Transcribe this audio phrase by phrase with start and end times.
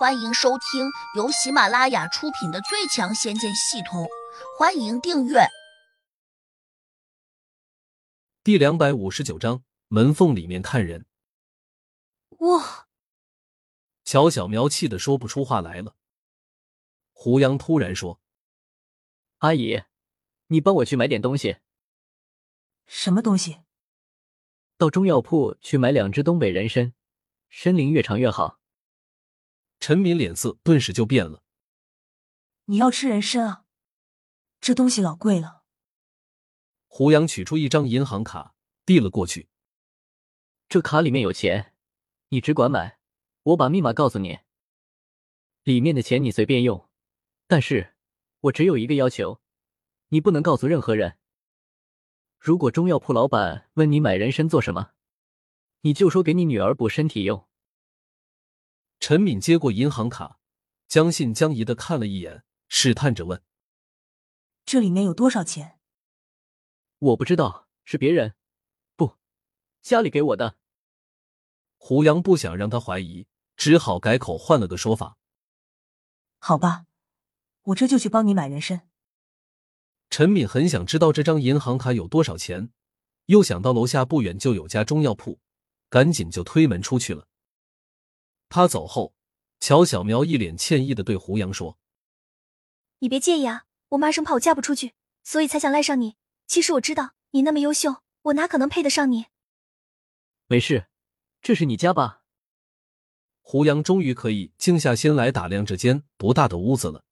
[0.00, 4.04] 欢迎收听由喜马拉雅出品的《最强仙剑系统》，
[4.58, 5.40] 欢迎订阅。
[8.42, 11.04] 第两百五十九章，门缝里面看人。
[12.38, 12.88] 哇！
[14.02, 15.94] 乔小苗气得说不出话来了。
[17.12, 18.22] 胡杨突然说
[19.40, 19.82] ：“阿姨，
[20.46, 21.58] 你帮我去买点东西。
[22.86, 23.60] 什么东西？
[24.78, 26.94] 到中药铺去买两只东北人参，
[27.50, 28.58] 参龄越长越好。”
[29.80, 31.42] 陈敏脸色顿时就变了。
[32.66, 33.64] 你要吃人参啊？
[34.60, 35.64] 这东西老贵了。
[36.86, 38.54] 胡杨取出一张银行卡，
[38.84, 39.48] 递了过去。
[40.68, 41.74] 这卡里面有钱，
[42.28, 42.98] 你只管买。
[43.42, 44.40] 我把密码告诉你，
[45.64, 46.88] 里面的钱你随便用。
[47.46, 47.94] 但是，
[48.40, 49.40] 我只有一个要求，
[50.08, 51.18] 你不能告诉任何人。
[52.38, 54.92] 如果中药铺老板问你买人参做什么，
[55.80, 57.48] 你就说给你女儿补身体用。
[59.00, 60.38] 陈敏接过银行卡，
[60.86, 63.42] 将信将疑的看了一眼，试探着问
[64.66, 65.80] ：“这里面有多少钱？”
[67.00, 68.34] 我不知道，是别人，
[68.96, 69.16] 不，
[69.80, 70.58] 家里给我的。
[71.78, 73.26] 胡杨不想让他怀疑，
[73.56, 75.16] 只好改口换了个说法
[76.38, 76.84] ：“好吧，
[77.62, 78.86] 我这就去帮你买人参。”
[80.10, 82.70] 陈敏很想知道这张银行卡有多少钱，
[83.26, 85.40] 又想到楼下不远就有家中药铺，
[85.88, 87.28] 赶紧就推门出去了。
[88.50, 89.14] 他走后，
[89.60, 91.78] 乔小苗一脸歉意的对胡杨说
[92.98, 94.92] ：“你别介意啊，我妈生怕我嫁不出去，
[95.22, 96.16] 所以才想赖上你。
[96.48, 99.26] 其实我知道你那么优秀，我哪可能配得上你。”
[100.48, 100.88] 没事，
[101.40, 102.22] 这是你家吧？
[103.40, 107.04] 胡杨终于可以静下心来打量这间不大的屋子了。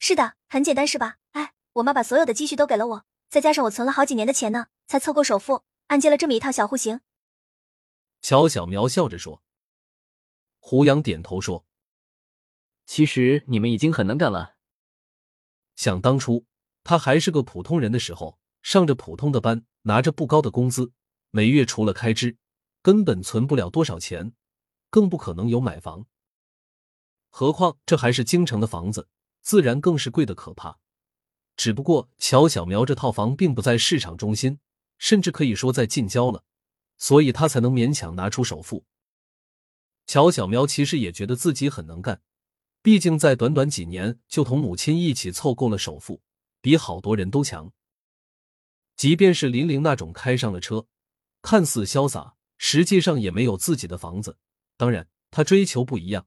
[0.00, 1.18] 是的，很简单，是吧？
[1.30, 7.00] 哎，我妈把所有的积蓄都给了我，再加上我存了好几年的钱呢，才凑够首付，按揭了这么一套小户型。
[8.20, 9.40] 乔小苗笑着说。
[10.68, 11.64] 胡杨点头说
[12.86, 14.56] ：“其实你们已经很能干了。
[15.76, 16.44] 想当初
[16.82, 20.90] 他还是个普通人的时候，上着普通的班，拿着不高的工资，
[21.30, 22.36] 每月除了开支，
[22.82, 24.32] 根本存不了多少钱，
[24.90, 26.06] 更不可能有买房。
[27.28, 29.08] 何况这还是京城的房子，
[29.42, 30.80] 自然更是贵的可怕。
[31.56, 34.58] 只不过乔小苗这套房并不在市场中心，
[34.98, 36.42] 甚至可以说在近郊了，
[36.98, 38.84] 所以他才能勉强拿出首付。”
[40.06, 42.22] 乔小苗其实也觉得自己很能干，
[42.82, 46.22] 毕竟在短短几年就同母亲一起凑够了首付，
[46.60, 47.72] 比好多人都强。
[48.96, 50.86] 即便是林玲那种开上了车，
[51.42, 54.38] 看似潇洒，实际上也没有自己的房子。
[54.76, 56.26] 当然，他追求不一样，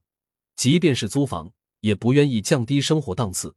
[0.54, 3.56] 即便是租房，也不愿意降低生活档次。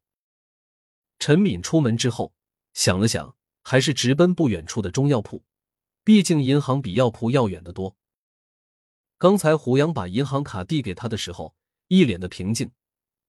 [1.20, 2.34] 陈敏出门之后
[2.74, 5.44] 想了想，还是直奔不远处的中药铺，
[6.04, 7.96] 毕竟银行比药铺要远得多。
[9.24, 11.56] 刚才胡杨把银行卡递给他的时候，
[11.88, 12.72] 一脸的平静，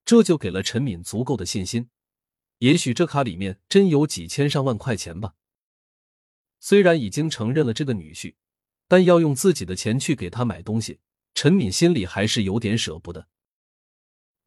[0.05, 1.89] 这就给了陈敏足够的信心。
[2.59, 5.35] 也许这卡里面真有几千上万块钱吧。
[6.59, 8.35] 虽然已经承认了这个女婿，
[8.89, 10.99] 但要用自己的钱去给他买东西，
[11.33, 13.29] 陈敏心里还是有点舍不得。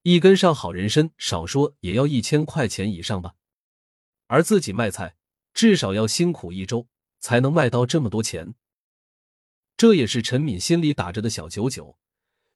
[0.02, 3.36] 一根上好人参，少说也要一千块钱以上吧。
[4.26, 5.16] 而自己卖菜，
[5.54, 6.90] 至少要辛苦一周
[7.22, 8.54] 才能卖到这么多钱。
[9.78, 12.00] 这也是陈敏心里打着的小九九，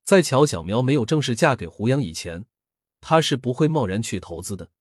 [0.04, 2.46] 在乔小苗没有正式嫁给胡杨以前，
[3.00, 4.72] 她是不会贸然去投资的。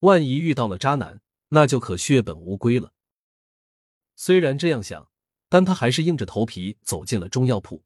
[0.00, 1.20] 万一遇到了渣男，
[1.50, 2.92] 那就可血本无归了。
[4.16, 5.08] 虽然这样想，
[5.48, 7.84] 但他还是硬着头皮走进了中药铺。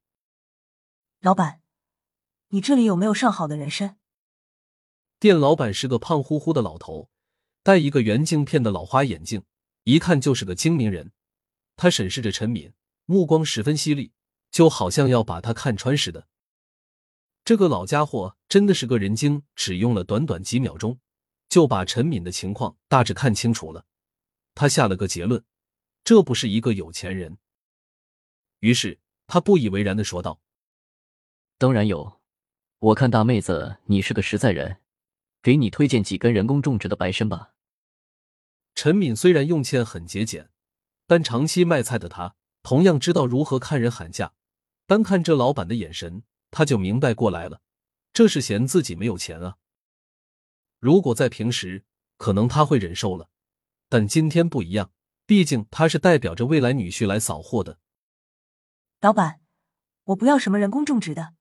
[1.21, 1.60] 老板，
[2.49, 3.99] 你这里有没有上好的人参？
[5.19, 7.10] 店老板是个胖乎乎的老头，
[7.62, 9.44] 戴一个圆镜片的老花眼镜，
[9.83, 11.12] 一看就是个精明人。
[11.77, 12.72] 他审视着陈敏。
[13.06, 14.12] 目光十分犀利，
[14.50, 16.28] 就好像要把他看穿似的。
[17.44, 20.98] 这个老家伙真的是个人精，只用了短短几秒钟，
[21.48, 23.84] 就把陈敏的情况大致看清楚了。
[24.54, 25.44] 他下了个结论：
[26.04, 27.37] 这不是一个有钱人。
[28.60, 30.41] 于是他不以为然的说道
[31.59, 32.21] ：“当然有，
[32.78, 34.80] 我看大妹子你是个实在人，
[35.42, 37.53] 给你推荐几根人工种植的白参吧。”
[38.74, 40.48] 陈敏虽然用钱很节俭，
[41.06, 42.36] 但长期卖菜的他。
[42.65, 44.33] 同样知道如何看人喊价，
[44.87, 47.61] 单看这老板的眼神，他就明白过来了，
[48.15, 49.59] 这是嫌自己没有钱啊。
[50.81, 51.84] 如果在平时，
[52.16, 53.28] 可能他会忍受了，
[53.91, 54.91] 但今天不一样，
[55.27, 57.78] 毕竟他是代表着未来女婿来扫货的。
[59.03, 59.43] 老板，
[60.05, 61.34] 我不要什么人工种植的，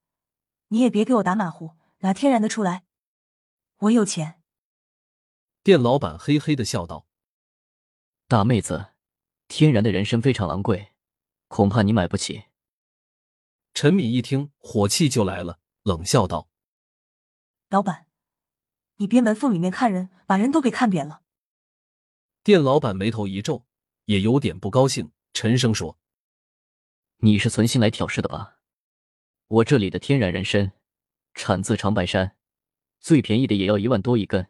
[0.67, 2.83] 你也别给我打马虎，拿天然的出来，
[3.77, 4.41] 我有钱。
[5.63, 7.07] 店老板嘿嘿的笑道
[8.27, 8.87] ：“大妹子，
[9.47, 10.89] 天然的人参非常昂贵。”
[11.53, 12.45] 恐怕你买不起。
[13.75, 16.49] 陈敏一听，火气就来了，冷笑道
[17.69, 18.07] ：“老板，
[18.95, 21.21] 你别门缝里面看人，把人都给看扁了。”
[22.41, 23.67] 店老板眉头一皱，
[24.05, 25.99] 也有点不高兴，沉声说
[27.21, 28.57] ：“你是存心来挑事的吧？
[29.45, 30.71] 我这里的天然人参
[31.35, 32.35] 产自长白山，
[32.99, 34.49] 最便宜的也要一万多一根，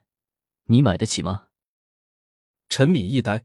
[0.68, 1.50] 你买得起吗？”
[2.70, 3.44] 陈敏一呆，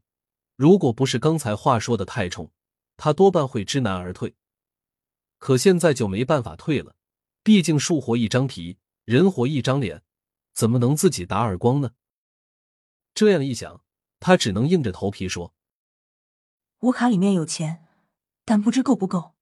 [0.55, 2.49] 如果不是刚才话说的太冲，
[2.99, 4.35] 他多半会知难而退。
[5.37, 6.95] 可现在就没办法退了，
[7.41, 10.03] 毕竟树活一张皮，人活一张脸，
[10.53, 11.93] 怎么能自己打耳光呢？
[13.15, 13.81] 这样一想。
[14.21, 15.53] 他只能硬着头皮说
[16.79, 17.87] ：“我卡里面有钱，
[18.43, 19.37] 但不知够不够。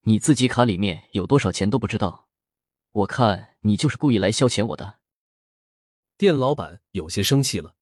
[0.00, 2.28] 你自己卡里面有多少钱都不知道，
[2.90, 4.98] 我看你就是故意来消遣我的。”
[6.18, 7.76] 店老板有些生气了：“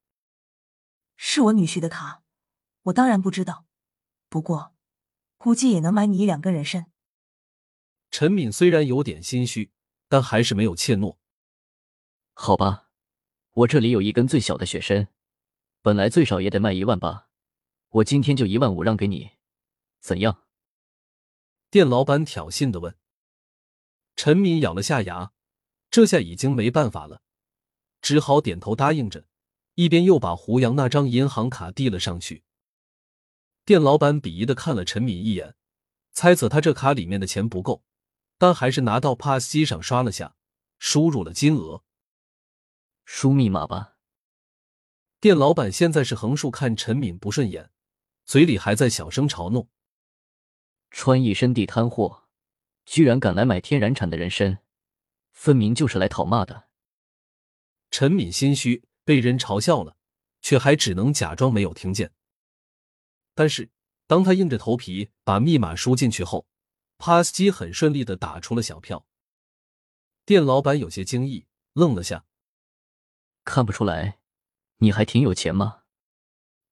[1.17, 2.25] 是我女婿的卡，
[2.83, 3.65] 我当然不知道。
[4.31, 4.73] 不过，
[5.37, 6.91] 估计也能买你一两根人参。”
[8.11, 9.73] 陈敏虽然有点心虚，
[10.09, 11.19] 但还是没有怯懦。
[12.33, 12.89] 好吧，
[13.53, 15.09] 我这里有一根最小的雪参。
[15.83, 17.29] 本来最少也得卖一万八，
[17.89, 19.33] 我今天就一万五让给你，
[20.01, 20.45] 怎样？
[21.71, 22.97] 店老板挑衅的问。
[24.15, 25.33] 陈敏咬了下牙，
[25.91, 27.23] 这下已经没办法了，
[28.01, 29.27] 只好点头答应着，
[29.75, 32.45] 一边又把胡杨那张银行卡递了上去。
[33.65, 35.55] 店老板鄙夷的看了陈敏一眼，
[36.13, 37.85] 猜测他这卡里面的钱不够，
[38.39, 40.35] 但还是拿到 PASS 机上刷了下，
[40.79, 41.85] 输入了金额。
[43.05, 43.97] 输密码吧。
[45.21, 47.71] 店老板现在是横竖看陈敏不顺眼，
[48.25, 49.69] 嘴里还在小声嘲弄
[50.91, 52.25] ：“穿一身地摊货，
[52.87, 54.59] 居然敢来买天然产的人参，
[55.33, 56.69] 分明就是来讨骂的。”
[57.91, 59.97] 陈敏心虚，被人嘲笑了，
[60.41, 62.13] 却还只能假装没有听见。
[63.41, 63.71] 但是
[64.07, 66.47] 当他硬着头皮把密码输进去后
[66.99, 69.07] ，PASS 机很顺利的打出了小票。
[70.27, 72.27] 店老板有些惊异，愣了下，
[73.43, 74.19] 看不出来。
[74.81, 75.85] 你还挺有钱吗，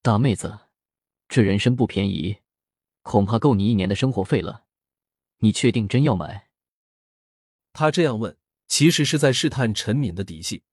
[0.03, 0.59] 大妹子？
[1.27, 2.41] 这人参不便宜，
[3.01, 4.67] 恐怕够你一年的生活费了。
[5.39, 6.51] 你确定真要买？
[7.73, 8.37] 他这样问，
[8.67, 10.65] 其实是在试探陈敏的底细。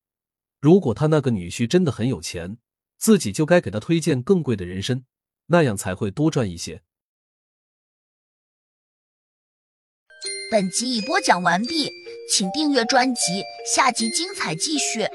[0.60, 2.58] 如果他那个女婿真的很有钱，
[2.98, 5.06] 自己就该给他推荐更贵的人参，
[5.48, 6.82] 那样才会多赚一些。
[10.52, 11.90] 本集已播讲完毕，
[12.32, 13.44] 请订阅专辑，
[13.76, 15.08] 下集精彩继续。